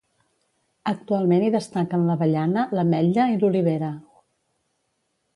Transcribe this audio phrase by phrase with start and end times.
[0.91, 3.91] Actualment hi destaquen l'avellana, l'ametlla i l'olivera.